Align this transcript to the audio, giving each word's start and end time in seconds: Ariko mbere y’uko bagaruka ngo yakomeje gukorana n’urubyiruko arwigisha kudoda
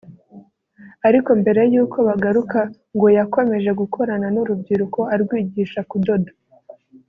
Ariko 1.07 1.29
mbere 1.41 1.61
y’uko 1.73 1.97
bagaruka 2.09 2.59
ngo 2.95 3.07
yakomeje 3.17 3.69
gukorana 3.81 4.27
n’urubyiruko 4.33 4.99
arwigisha 5.13 5.79
kudoda 5.89 6.31